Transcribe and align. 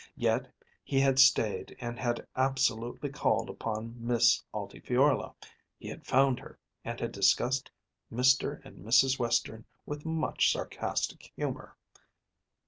Yet 0.17 0.51
he 0.83 0.99
had 0.99 1.19
stayed 1.19 1.77
and 1.79 1.99
had 1.99 2.25
absolutely 2.35 3.11
called 3.11 3.51
upon 3.51 3.93
Miss 4.03 4.43
Altifiorla. 4.51 5.35
He 5.77 5.89
had 5.89 6.07
found 6.07 6.39
her 6.39 6.57
and 6.83 6.99
had 6.99 7.11
discussed 7.11 7.69
Mr. 8.11 8.65
and 8.65 8.83
Mrs. 8.83 9.19
Western 9.19 9.63
with 9.85 10.03
much 10.03 10.51
sarcastic 10.51 11.31
humour. 11.35 11.77